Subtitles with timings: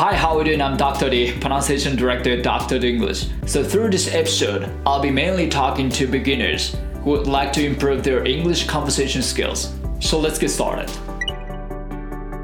[0.00, 0.61] Hi, how are you doing?
[0.61, 1.09] I'm Dr.
[1.09, 2.79] D, pronunciation director at Dr.
[2.79, 3.27] D English.
[3.45, 8.03] So, through this episode, I'll be mainly talking to beginners who would like to improve
[8.03, 9.73] their English conversation skills.
[9.99, 10.89] So, let's get started.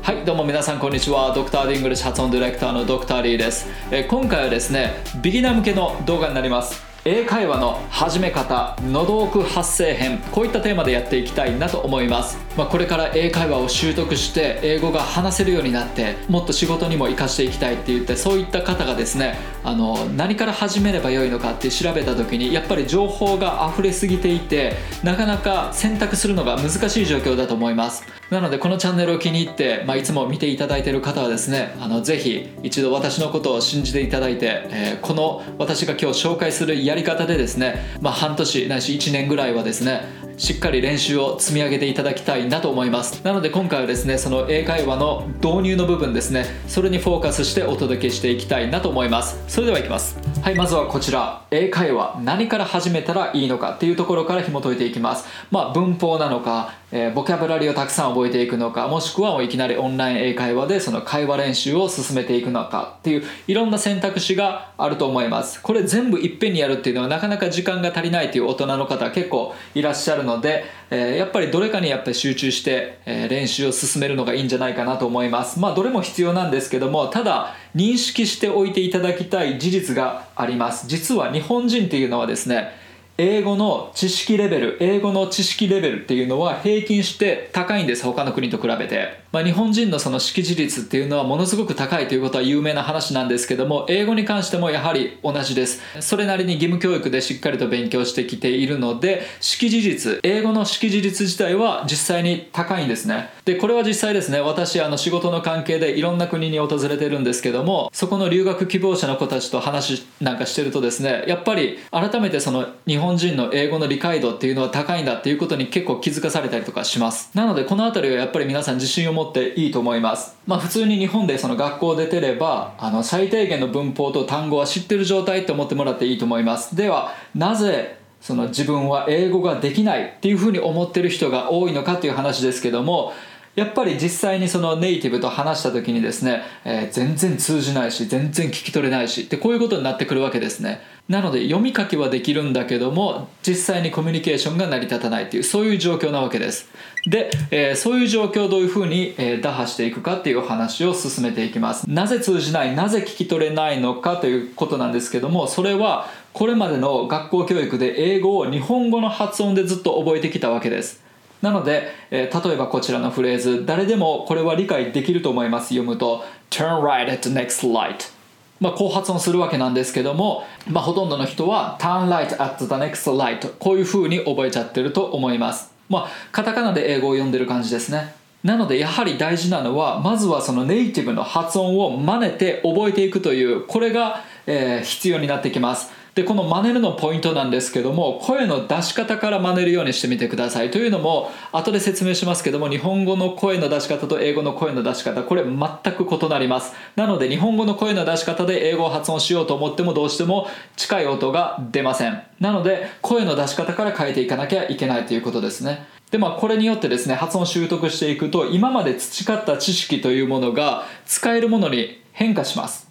[0.01, 28.03] はいどうも皆さんこんにちはドクターディングリッシュ発音ディレクターのドクターリーです、えー今回はですねビギナー向けの動画になります 英会話の始め方喉奥発声編こういったテーマでやっていきたいなと思います、まあ、これから英会話を習得して英語が話せるようになってもっと仕事にも活かしていきたいって言ってそういった方がですねあの何から始めればよいのかって調べた時にやっぱり情報が溢れすぎていてなかなか選択するのが難しい状況だと思います。
[28.29, 40.01] なのでこのチャンネルを気に入って、まあ、いつも見ていただいている方はですねあのぜひ一度私のことを信じていただいて、えーこの私が今日紹介するやり方でですね、まあ、半年ないし1年ぐらいはですね
[40.37, 43.25] しっかり練習を積み上げていただきたいなと思います。
[43.25, 49.43] なので今回はですねその英会話の導入の部分ですねそれにフォーカスしてお届けしていきたいなと思います。
[49.47, 50.15] それではいきます。
[50.43, 51.41] はいまずはこちら。
[51.49, 55.25] 英会話何から始めたらいいのかっていうところから紐解いていきます。
[55.49, 65.61] まあ文法なのかえーボキャブラリーをたくさん覚えていくのかもしくはもういきなりオンライン英会話でその会話練習を進めていくのかっていういろんな選択肢があると思います。
[65.61, 75.59] これ全部いっぺんにやるっていうのはなかなか時間が足りないという大人の方結構いらっしゃるので、えーやっぱりどれかにやっぱり集中して、えー練習を進めるのがいいんじゃないかなと思います。
[75.59, 80.87] まあどれも必要なんですけどもただ認識しておいていただきたい事実があります。
[80.87, 82.85] 実は日本人っていうのはですね
[83.17, 95.79] 英語の知識レベル英語の知識レベルっていうのは平均して高いんです他の国と比べて、まあ、日本人のその識字率っていうのはものすごく高いということは有名な話なんですけども英語に関してもやはり同じです。
[96.01, 103.29] それなりに義務教育でしっかりと勉強してきているので識字率英語の識字率自体は実際に高いんですね。
[103.45, 104.41] でこれは実際ですね。
[104.41, 117.29] 私あの仕事の関係でいろんな国に訪れてるんですけどもそこの留学希望者の子たちと話なんかしてるとですねやっぱり改めてその日本人の英語の理解度っていうのは高いんだっていうことに結構気づかされたりとかします。
[117.35, 120.37] なのでこの辺りはやっぱり皆さん自信を持ってっていいと思います。
[120.45, 126.75] まあ普通に日本でその学校出てればあの最低限の文法と単語は知ってる状態って思ってもらっていいと思います。
[126.75, 133.13] ではなぜその自分は英語ができないっていうふうに思ってる人が多いのかっていう話ですけども
[133.55, 140.81] やっぱり実際にそのネイティブと話した時にですね、えー全然通じないし全然聞き取れないしってこういうことになってくるわけですね。
[141.09, 146.69] なので読み書きはできるんだけども実際にコミュニケーションが成り立たないっていうそういう状況なわけです。
[147.09, 151.89] で、えーそういう状況をどういうふうに、えー打破していくかっていうお話を進めていきます。
[151.89, 161.01] なぜ通じないなぜ聞き取れないのかということなんですけどもそれはこれまでの学校教育で英語を日本語の発音でずっと覚えてきたわけです。
[161.41, 165.69] なので、えー例えばこちらのフレーズ誰でもこれは理解できると思います。
[165.69, 168.16] 読むと Turn right at the next light
[168.59, 175.71] まあ、こう発音するわけなんですけども、まあ、ほとんどの人は Turn light at the next light こういう風に覚えちゃってると思います。
[175.89, 178.13] まあカタカナで英語を読んでる感じですね。
[178.43, 185.91] なのでやはり大事なのはまずはそのネイティブの発音を真似て覚えていくというこれが、えー必要になってきます。
[186.17, 190.71] でこの真似るのポイントなんですけども声の出し方から真似るようにしてみてください。
[190.71, 196.73] というのも後で説明しますけども日本語の声の出し方と英語の声の出し方これ全く異なります。
[196.95, 202.19] なので日本語の声の出し方で英語を発音しようと思ってもどうしても近い音が出ません。
[202.39, 205.85] なので声の出し方から変えていかなきゃいけないということですね。
[206.09, 212.89] でまあこれによってですね発音習得していくと今まで培った知識というものが使えるものに変化します。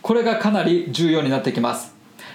[0.00, 1.92] これがかなり重要になってきます。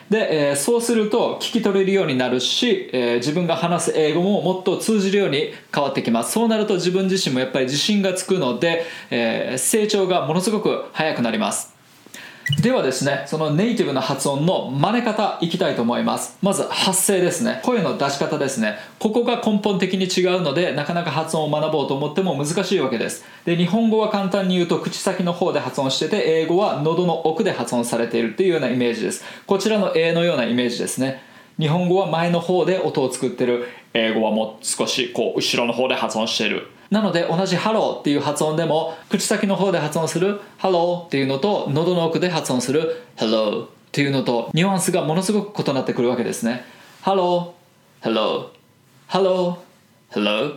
[0.10, 6.32] で、えーそうすると聞き取れるようになるし、えー自分が話す英語ももっと通じるように変わってきます。
[6.32, 11.77] そうなると自分自身もやっぱり自信がつくので、えー成長がものすごく早くなります。
[12.56, 16.38] ではですねそのネイティブな発音の真似方いきたいと思います。
[16.42, 17.60] まず発声ですね。
[17.64, 18.78] 声の出し方ですね。
[19.00, 23.26] ここが根本的に違うのでなかなか発音を学ぼうと思っても難しいわけです。
[23.44, 29.26] で日本語は簡単に言うと口先の方で発音してて英語は喉の奥で発音されているっていうようなイメージです。
[29.46, 31.22] こちらの A のようなイメージですね。
[31.60, 33.68] 日本語は前の方で音を作ってる。
[33.94, 36.68] 英語はもう少しこう後ろの方で発音している。
[36.90, 48.48] なので同じ「Hello」っていう発音でも口先の方で発音する「Hello」っていうのと喉の奥で発音する「Hello」っていうのとニュアンスがものすごく異なってくるわけですね「Helloー」「Hello」
[49.10, 49.56] 「Hello」
[50.12, 50.54] 「Hello」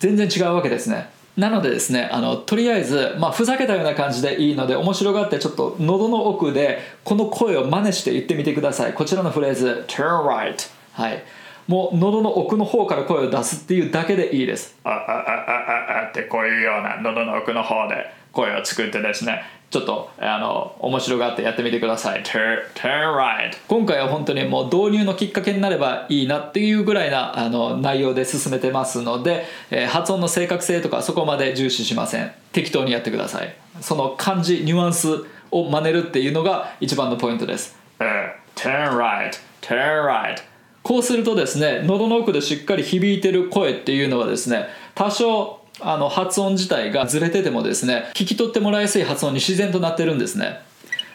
[0.00, 1.10] 全然違うわけですね。
[1.36, 8.92] なのでですねあのとりあえず、まあ、ふざけたような感じでいいので面白がってちょっと喉の奥でこの声を真似して言ってみてください。
[8.92, 10.56] こちらのフレーズ Turn right
[10.92, 11.22] はい。
[11.70, 14.76] もう喉の奥の方から声を出すっていうだけでいいです。
[14.82, 22.24] ああああああってこういうような喉の奥の方で声を作ってですねちょっとあの面白がってやってみてください。
[22.24, 23.56] Turn, turn right.
[23.68, 32.32] 今回は本当にもう導入のきっかけになればいいなっていうぐらいなあの内容で進めてますので、えー、発音の正確性とかそこまで重視しません。
[32.50, 33.54] 適当にやってください。
[33.80, 40.49] その漢字ニュアンスを真似るっていうのが一番のポイントです、uh, turn right turn right
[40.82, 50.60] こうするとですね喉の奥でしっかり響いてる声っていうのはですね多少あの発音自体がずれててもですね聞き取ってもらいやすい発音に自然となってるんですね。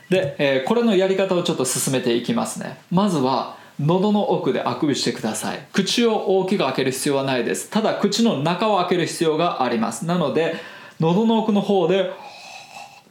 [0.10, 2.80] で、えー、これのやり方をちょっと進めていきますね。
[2.92, 5.68] まずは喉の奥であくびしてください。
[5.74, 7.70] 口を大きく開ける必要はないです。
[7.70, 10.06] ただ口の中を開ける必要があります。
[10.06, 10.56] なので
[11.00, 12.12] 喉の奥の方で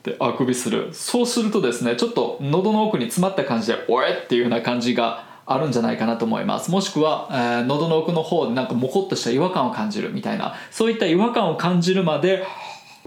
[0.04, 0.90] であくびする。
[0.92, 6.70] そうするとですねちょっと喉の奥に詰まった感じで「おえ!」っていうような感じがあるんじゃないかなと思います。
[6.70, 12.44] もしくは、えー、喉の奥の方でなんかモコッとした違和感を感じるみたいなそういった違和感を感じるまで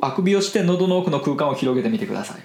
[0.01, 2.41] あくびをして喉の奥の空間を広げてみてください。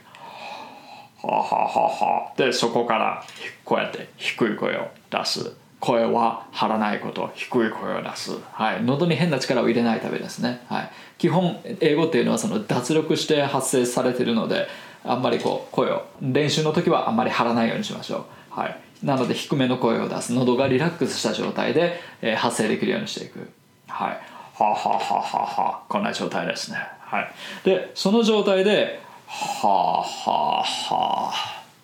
[1.27, 2.33] はははは。
[2.37, 3.25] でそこから
[3.65, 5.53] こうやって低い声を出す。
[5.83, 14.69] 声は張らないこと低い声を出す、はい、喉に変な力を入れないためですね、はい、基本英語っていうのはその脱力して発生されてるので
[15.05, 18.27] あんまりこう声を練習の時はあんまり張らないようにしましょ
[18.57, 23.51] う、はい、なので低めの声を出す喉がリラックスした状態で、えー、発声できるようにしていく。
[23.89, 24.21] はい。
[24.55, 25.83] ははははは。
[25.89, 26.79] こんな状態ですね。
[27.01, 27.33] はい。
[27.65, 31.33] でその状態でははは。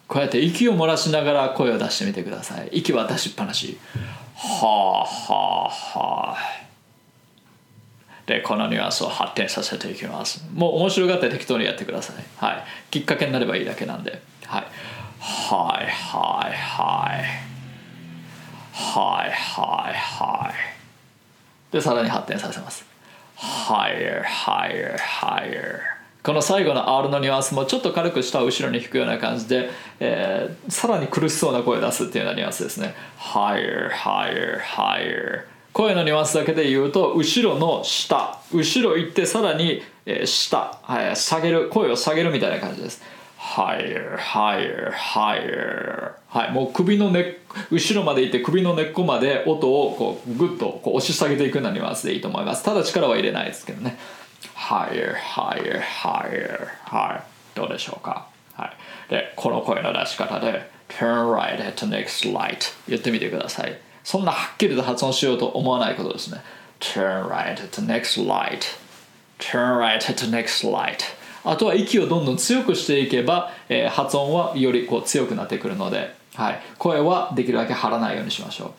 [0.07, 2.69] こうやって息を漏らしながら声を出してみてください。
[2.73, 3.79] 息は出しっぱなし。
[4.37, 6.68] ははは。
[8.29, 10.45] でこのニュアンスを発展させていきます。
[10.55, 12.17] もう面白がって適当にやってください。
[12.37, 12.65] はい。
[12.91, 14.21] きっかけになればいいだけなんで。
[14.45, 14.67] はい。
[15.19, 17.49] はいはいはい。
[18.75, 21.73] はいはいはい。
[21.73, 22.85] でさらに発展させます。
[23.39, 25.81] Higher higher higher.
[26.23, 29.71] この最後の R のニュアンスもちょっと軽く下を後ろに引くような感じで、
[30.01, 32.95] えー、さらに苦しそうな声を出すっていうようなニュアンスですね。
[33.19, 35.45] Higher higher higher.
[35.73, 38.39] 声のニュアンスだけで言うと後ろの下。
[38.53, 39.83] 後ろ行ってさらに、
[40.25, 41.69] 下、はい、下げる。
[41.69, 43.03] 声を下げるみたいな感じです。
[43.39, 46.53] Higher, higher, higher はい。
[46.53, 47.39] もう首の根
[47.71, 52.65] 後ろまでいって首の根っこまで音をこうグッとこう押し下げていくようなニュアンスでいいと思います。
[52.65, 53.99] ただ力は入れないですけどね。
[54.55, 56.67] Higher, higher, higher.
[56.85, 57.57] はい。
[57.57, 58.27] どうでしょうか。
[58.55, 59.11] はい。
[59.11, 63.79] でこの声の出し方で turn right at the next light 言ってみてください。
[64.09, 66.41] そんなはっきりと発音しようと思わないことですね
[66.81, 68.61] turn right at the next light
[69.39, 71.01] turn right at the next light
[71.45, 78.71] あとは息をどんどん強くしていけば、えー、発音はよりこう強くなってくるので、はい、声はできるだけ張らないようにしましょう。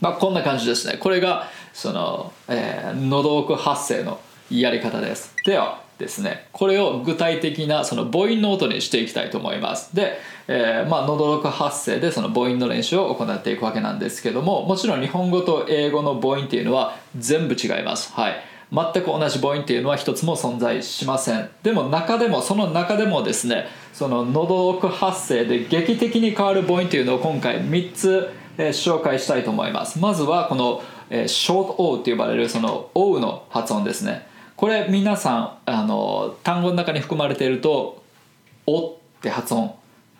[0.00, 0.98] まあ、こんな感じですね。
[0.98, 4.20] これがその、えー、喉奥発声の
[4.50, 5.32] やり方です。
[5.44, 9.96] ではですね、これを具体的なその母音の音にしていきたいと思います。
[9.96, 18.12] で、えー、まあ喉奥発声でその母音の練習を行っていくわけなんですけども、もちろん日本語と英語の母音っていうのは全部違います。
[18.12, 18.56] はい。
[18.72, 28.28] 全く同じ母音っていうのは一つも存在しませんでも中でもその中でもですねその喉奥発声で劇的に変わる母音っていうのを今回3つ、
[28.58, 38.02] え、紹介したいと思いますまずはこの、えー、ショート O って呼ばれるその O の発音ですねこれ皆さんあの単語の中に含まれていると
[38.66, 39.74] 「お」って発音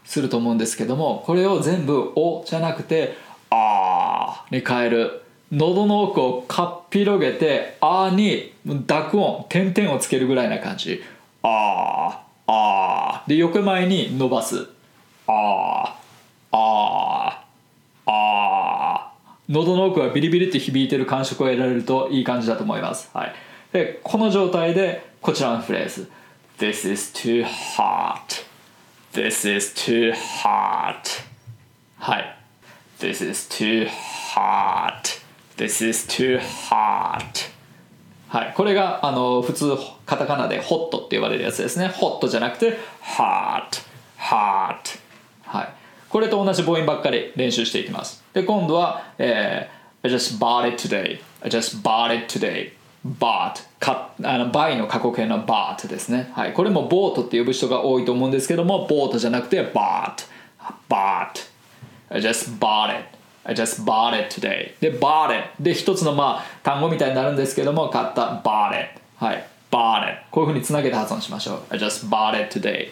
[0.04, 3.16] すると思うんですけどもこれを全部「お」じゃなくて
[3.50, 5.22] 「あ」に変える。
[5.52, 11.02] 喉の奥をかっぴろげて「あ」に濁音点々をつけるぐらいな感じ
[11.44, 14.68] 「あーあー」で横前に伸ばす
[15.28, 15.96] 「あー
[16.50, 17.46] あー。
[18.06, 19.16] あー」
[19.48, 23.34] 喉の奥はビリビリって響いてる感触を得られるといい感じだと思います、はい、
[23.76, 26.10] でこの状態でこちらのフレーズ
[26.58, 28.46] 「This is too hot」
[29.12, 31.22] 「This is too hot」
[32.00, 32.38] はい
[32.98, 33.86] This is too
[34.34, 35.20] hot
[35.58, 37.50] This is too hot
[38.28, 43.82] はい、これがあの普通カタカナで hot って呼ばれるやつですね hot じゃなくて hot
[44.18, 44.98] hot
[45.42, 45.68] はい
[46.08, 52.75] これと同じ母音ばっかり練習していきますで今度は、えー、I just bought it today I just bought it today
[53.18, 60.26] bought かあの buy の過去形の bought ですね、はい、これも bought って呼ぶ人が多いと思うんですけども bought じゃなくて bought
[60.88, 61.48] bought
[62.08, 69.00] I just bought it I just bought it today で bought it で一つのまあ単語みたいになるんですけども買った bought it
[69.16, 72.90] はい bought it こういうふうにつなげて発音しましょう I just bought it today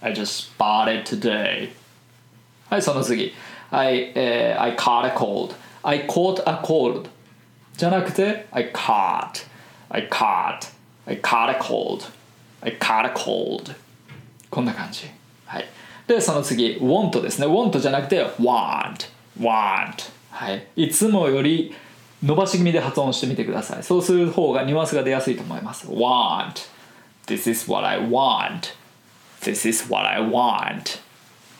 [0.00, 1.70] I just bought it today
[2.68, 3.32] はいその次
[3.70, 7.08] I,、uh, I caught a cold I caught a cold
[7.76, 9.46] じゃなくて I caught
[9.90, 10.72] I caught
[11.06, 12.04] I caught a cold
[12.62, 13.74] I caught a cold
[14.50, 15.10] こんな感じ
[15.46, 15.64] はい
[16.06, 21.74] でその次 want ですね want じゃなくて want want はいいつもより
[22.22, 26.68] 伸ばし気味で発音してみてくださいそうする方がニュアンスが出やすいと思います want
[27.26, 28.74] this is what I want
[29.42, 30.98] this is what I want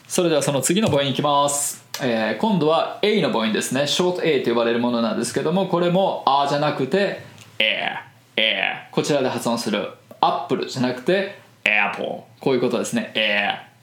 [0.07, 1.85] それではその次の母音いきます。
[2.01, 3.81] えー、今度は A の母音ですね。
[3.81, 7.23] short A と呼ばれるものなんですけどもこれも A じゃなくて
[7.59, 7.97] Air
[8.37, 9.85] Air こちらで発音する
[10.21, 13.11] Apple じゃなくて Apple こういうことですね。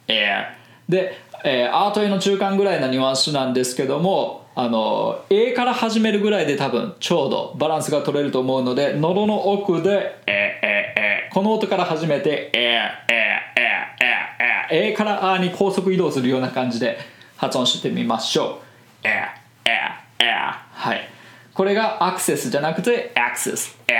[0.08, 0.46] Air Air
[0.88, 13.14] で、えー、アート A の中間ぐらいなニュアンスなんですけどもあの A から始めるぐらいで多分ちょうどバランスが取れると思うので喉の奥で「えええこの音から始めて「えええ
[13.56, 13.64] え
[14.70, 16.96] ええ A から A に高速移動するような感じで
[17.36, 18.60] 発音してみましょ
[19.02, 19.08] う。
[19.08, 19.26] え
[19.64, 19.70] え
[20.20, 20.30] え
[20.72, 21.08] はい。
[21.52, 23.76] これがアクセスじゃなくてアクセス。
[23.88, 23.96] え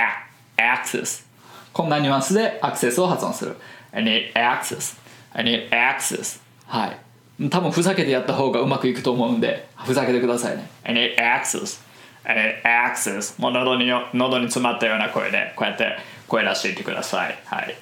[0.63, 1.27] アクセス。
[1.73, 3.57] こんなニュアンスでアクセスを発音する。
[3.91, 4.97] I need access.
[5.33, 6.39] I need access.
[6.67, 7.49] はい。
[7.49, 11.83] 多分ふざけてやった方がうまくいくと思うんでふざけてくださいね I need access
[12.23, 17.75] I need access もう喉に喉に詰まったような声でこうやって声出していてくださいはい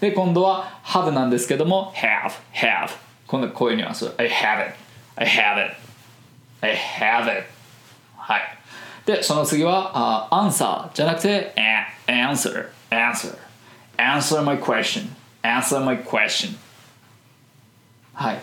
[0.00, 2.90] で今度は have なんですけども have have
[3.26, 4.74] 今度こういうニュアンス I have it
[5.16, 5.76] I have it
[6.62, 7.46] I have it
[8.16, 8.42] はい
[9.06, 11.54] でその次は、uh, answer じゃなくて
[12.06, 13.36] answer answer
[13.96, 15.10] answer my question
[15.42, 16.56] answer my question
[18.14, 18.38] はい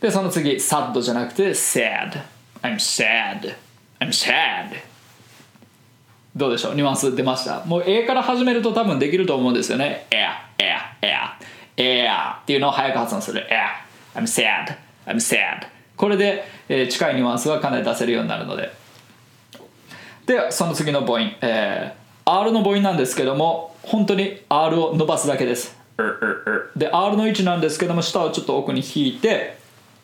[0.00, 2.22] でその次 sad じゃなくて sad
[2.62, 3.54] I'm sad
[4.00, 4.76] I'm sad
[6.36, 6.74] どうでしょう？
[6.74, 7.64] ニュアンス出ました？
[7.64, 10.06] もう A から始めると多分できると思うんですよね。
[10.10, 10.28] Air
[10.58, 13.46] air air air っていうのを早く発音する。
[14.14, 14.76] Air I'm sad
[15.06, 15.66] I'm sad
[15.96, 18.70] これで、えー、近いニュアンスがかなり出せるようになるので。
[20.26, 25.74] でその次の母音、えー、R の母音なんですけども本当に R を伸ばすだけです。
[26.76, 29.56] で R の位置なんですけども下をちょっと奥に引いて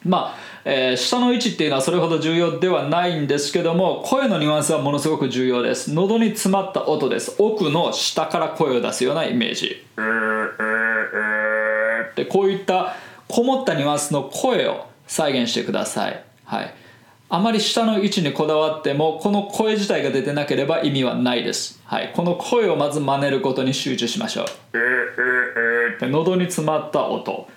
[0.05, 5.93] まあ、えー、下の位置っていうのはそれほど重要ではないんですけども声のニュアンスはものすごく重要です。
[5.93, 7.37] 喉に詰まった音です。
[7.39, 9.85] 奥の下から声を出すようなイメージ。
[12.17, 12.95] でこういった
[13.29, 16.25] こもったニュアンスの声を再現してください。
[16.45, 16.75] はい。
[17.35, 24.47] あまり下の位置にこだわってもこの声自体が出てなければ意味はないです、はい、この声をまず真似ることに集中しましょう。
[26.09, 27.49] 喉に詰まった音。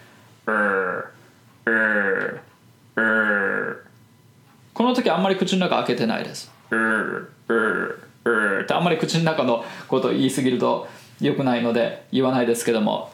[4.73, 6.51] この時あんまり口の中開けてないです。
[6.69, 10.87] ってあんまり口の中のことを言い過ぎると
[11.21, 13.09] 良くないので言わないですけども。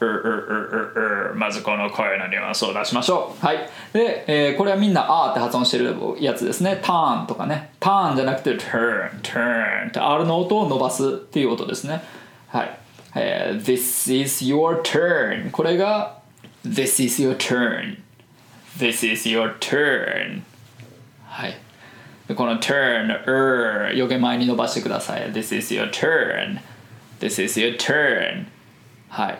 [1.34, 3.44] まずこの声のニュアンスを出しましょう。
[3.44, 3.68] はい。
[3.92, 6.80] で、えー、これはみんな「あ」って発音してるやつですね。
[6.82, 7.72] ターンとかね。
[7.80, 12.02] ターンじゃなくて turn turn って R の音を伸ばすっていう音ですね。
[12.48, 12.78] はい、
[13.14, 16.18] えー、This is your turn これが
[16.66, 17.98] This is your turn
[18.78, 20.42] This is your turn.
[21.26, 21.56] はい。
[22.34, 25.32] この turn, er 余計前に伸ばしてください。
[25.32, 26.60] This is your turn.
[27.20, 28.46] This is your turn.
[29.08, 29.38] はい。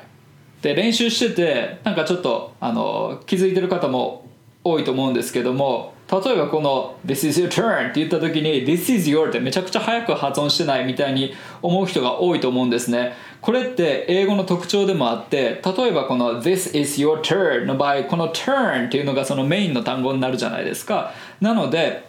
[0.63, 4.29] で練習しててなんかちょっとあの気づいてる方も
[4.63, 13.15] 多いと思うんですけども例えばこの「This is your turn」って言った時に「This is your」ってめちゃくちゃ早く発音してないみたいに思う人が多いと思うんですね。
[13.43, 21.13] これって英語の特徴でもあって例えばこの「This is your turn」の場合この「turn」っていうのがそのメインの単語になるじゃないですか。
[21.41, 22.05] なので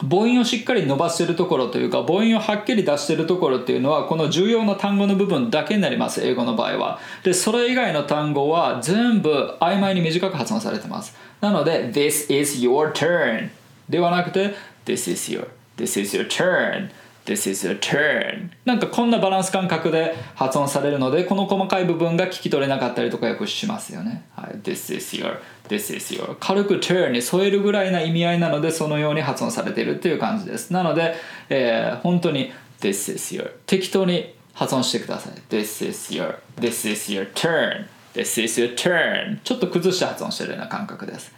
[0.00, 6.98] 母音をしっかり伸ばしてるところというか母音をはっきり出してるところっていうのはこの重要な単語の部分だけになります英語の場合は。
[7.22, 11.16] でそれ以外の単語は全部曖昧に短く発音されてます。
[11.40, 13.50] なので This is your turn
[13.88, 15.46] ではなくて This is your
[15.76, 16.90] This is your turn
[17.24, 18.50] This is your turn.
[18.64, 25.38] なんかこんなバランス感覚で発音されるのでこの細かい部分が聞き取れなかったりとかよくしますよね、はい、This is your
[25.68, 30.72] This is your 軽く turn に添えるぐらいな意味合いなのでそのように発音されているっていう感じです。
[30.72, 31.14] なので、
[31.48, 35.34] えー、本当に This is your 適当に発音してください。
[35.48, 37.86] This is your This is your turn.
[38.14, 39.38] This is your turn.
[39.44, 41.32] ちょっと崩して発音してるような感覚です。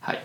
[0.00, 0.22] はい。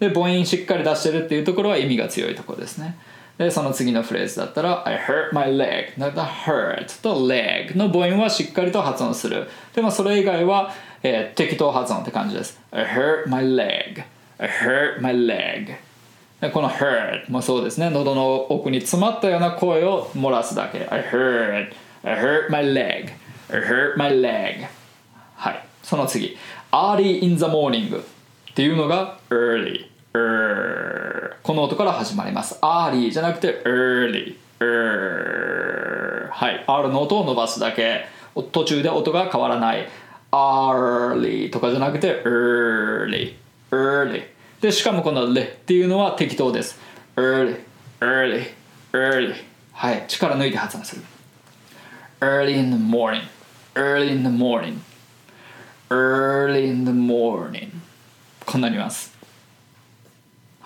[0.00, 2.98] で母音しっかり出してるっていうところは意味が強いところですね
[3.40, 10.70] でその次のフレーズだったら I hurt my leg だった hurt と leg の母音はしっかりと発音するでもそれ以外は、
[11.02, 14.04] えー、適当発音って感じです I hurt my leg
[14.36, 15.74] I hurt my leg
[16.42, 21.72] でこの hurt もそうですね喉の奥に詰まったような声を漏らすだけ I hurt
[22.04, 23.08] I hurt my leg
[23.48, 24.66] I hurt my leg
[25.36, 26.36] はいその次
[26.72, 28.04] early in the morning っ
[28.54, 32.58] ていうのが early この音から始まります。
[32.62, 34.64] アーリーじゃなくて、 early。
[34.64, 36.64] うはい。
[36.66, 38.06] あ R の音を伸ばすだけ。
[38.52, 39.88] 途中で音が変わらない。
[40.32, 44.16] アーリーとかじゃなくて、 early。
[44.16, 44.34] エ。
[44.60, 46.78] で、しかもこのレっていうのは適当です。
[47.16, 49.34] early。early。early。
[49.72, 50.04] はい。
[50.08, 51.02] 力抜いて発音する。
[52.20, 53.22] Early in the morning.
[53.74, 54.78] Early in the morning.
[55.88, 57.70] Early in the morning.
[58.44, 59.19] こんなニます。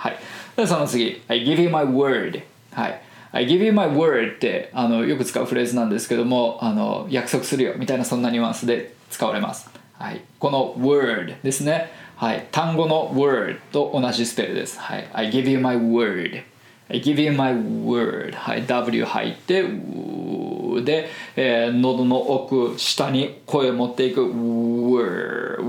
[0.05, 0.19] はい。
[0.57, 1.23] でその次。
[1.29, 2.43] I give you my word
[2.73, 3.01] はい。
[3.33, 7.75] I give you my word ってあのよく使うフレーズなんですけどもあの約束するよ。
[7.77, 16.43] みたいなそんなニュアンスで使われます、はい、この word ですね、はい、単語の word と同じスペルです、はい、I give you my word
[16.89, 24.21] I give you my word、はい、W 入ってで、えー、喉の奥下に声を持っていく。
[24.23, 25.63] word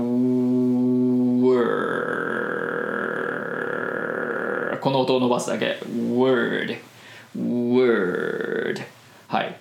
[1.40, 2.16] word
[4.86, 5.80] この音を伸ばすだけ。
[5.84, 6.78] Word.
[7.36, 8.80] Word.
[9.26, 9.56] はい。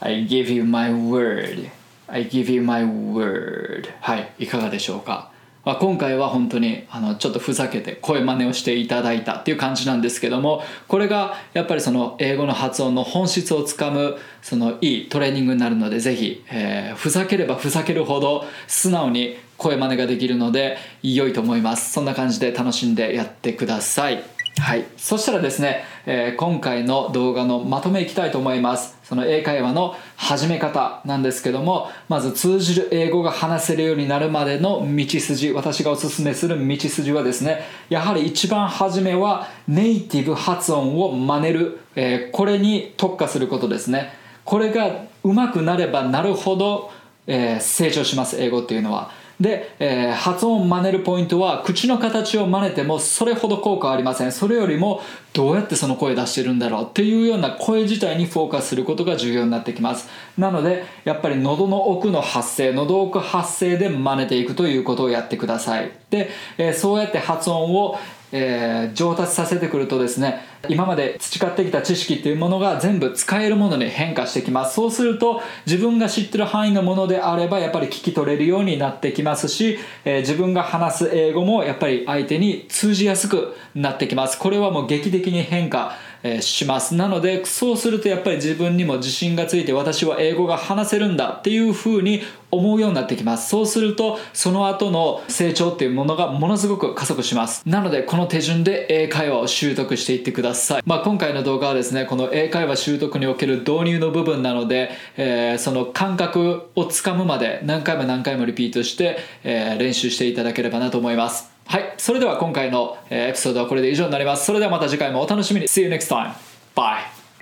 [0.00, 1.68] I give you my word.
[2.08, 3.90] I give you my word.
[4.00, 4.32] はい。
[4.38, 5.30] いかがでしょうか？
[5.66, 21.92] まあ、今回は本当にあのちょっとふざけて声真似をしていただいたっていう感じなんですけどもこれがやっぱりその英語の発音の本質をつかむそのいいトレーニングになるのでぜひ、えー、ふざければふざけるほど素直に声真似ができるので良いと思います。
[21.92, 24.22] そんな感じで楽しんでやってください。
[24.58, 24.84] はい。
[24.96, 28.96] そしたらですね、えー、今回の動画のまとめいきたいと思います。
[29.02, 35.50] その英会話の始め方なんですけどもまず通じる英語が話せるようになるまでの道筋。
[35.50, 44.12] 私がおすすめする道筋はですねやはり一番初めはネイティブ発音を真似る、えー、これに特化することですね。
[44.44, 46.92] これが上手くなればなるほど、
[47.26, 48.40] えー、成長します。
[48.40, 49.10] 英語っていうのは。
[49.40, 54.32] で、えー、発音を真似るポイントは口の形を真似てもそれほど効果はありません。
[54.32, 55.00] それよりも
[55.32, 60.08] どうやってその声出してるんだろうっていうような声自体にフォーカスすることが重要になってきます。
[60.38, 65.90] なのでやっぱり喉の奥の発声喉奥発声で真似ていくということをやってください。
[66.10, 67.98] で、えー、そうやって発音を
[68.36, 74.74] えー、上達させてくるとですね今まで培ってきた知識っていうものが全部使えるものに変化してきます。
[74.74, 84.38] そうすると自分が知ってる範囲のものであればやっぱり聞き取れるようになってきますし、えー、自分が話す英語もやっぱり相手に通じやすくなってきます。
[84.38, 85.96] これはもう劇的に変化
[86.40, 86.94] します。
[86.94, 92.22] なのでそうするとやっぱり自分にも自信がついて私は英語が話せるんだっていうふうに
[92.54, 114.44] 思うようになってきますそうするとその後の成長っていうものがものすごく加速しますなのでこの手順で英会話を習得していってください、まあ、今回の動画はですねこの英会話習得における導入の部分なので、えー、その感覚をつかむまで何回も何回もリピートして、えー、練習していただければなと思いますはい、それでは今回のエピソードはこれで以上になります。
[114.44, 115.66] それではまた次回もお楽しみに。
[115.66, 116.34] See you next time.
[116.76, 117.13] Bye.